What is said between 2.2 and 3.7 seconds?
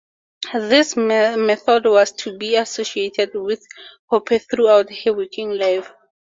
be associated with